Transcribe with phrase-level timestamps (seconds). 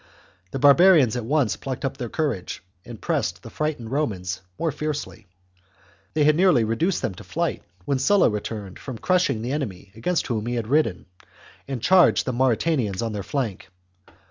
[0.49, 5.27] The barbarians at once plucked up their courage, and pressed the frightened Romans more fiercely.
[6.15, 10.25] They had nearly reduced them to flight, when Sulla returned from crushing the enemy against
[10.25, 11.05] whom he had ridden,
[11.67, 13.69] and charged the Mauritanians on their flank.